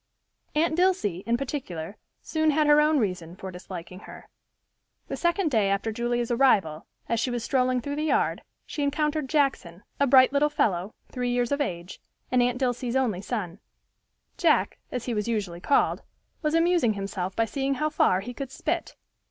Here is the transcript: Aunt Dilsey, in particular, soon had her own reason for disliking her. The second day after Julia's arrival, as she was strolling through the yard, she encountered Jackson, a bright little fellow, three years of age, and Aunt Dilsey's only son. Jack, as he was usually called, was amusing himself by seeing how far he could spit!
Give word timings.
Aunt 0.55 0.75
Dilsey, 0.75 1.21
in 1.27 1.37
particular, 1.37 1.95
soon 2.23 2.49
had 2.49 2.65
her 2.65 2.81
own 2.81 2.97
reason 2.97 3.35
for 3.35 3.51
disliking 3.51 3.99
her. 3.99 4.27
The 5.09 5.15
second 5.15 5.51
day 5.51 5.69
after 5.69 5.91
Julia's 5.91 6.31
arrival, 6.31 6.87
as 7.07 7.19
she 7.19 7.29
was 7.29 7.43
strolling 7.43 7.81
through 7.81 7.97
the 7.97 8.05
yard, 8.05 8.41
she 8.65 8.81
encountered 8.81 9.29
Jackson, 9.29 9.83
a 9.99 10.07
bright 10.07 10.33
little 10.33 10.49
fellow, 10.49 10.95
three 11.11 11.29
years 11.29 11.51
of 11.51 11.61
age, 11.61 12.01
and 12.31 12.41
Aunt 12.41 12.57
Dilsey's 12.57 12.95
only 12.95 13.21
son. 13.21 13.59
Jack, 14.37 14.79
as 14.91 15.05
he 15.05 15.13
was 15.13 15.27
usually 15.27 15.61
called, 15.61 16.01
was 16.41 16.55
amusing 16.55 16.93
himself 16.93 17.35
by 17.35 17.45
seeing 17.45 17.75
how 17.75 17.89
far 17.91 18.21
he 18.21 18.33
could 18.33 18.51
spit! 18.51 18.95